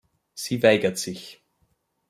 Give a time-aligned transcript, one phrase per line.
[0.33, 1.43] Sie weigert sich.